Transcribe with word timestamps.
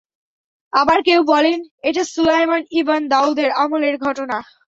আবার 0.73 0.99
কেউ 1.03 1.19
বলেন, 1.23 1.59
এটা 1.81 2.03
সুলায়মান 2.05 2.61
ইবন 2.71 3.01
দাউদের 3.07 3.49
আমলের 3.57 3.95
ঘটনা। 3.97 4.37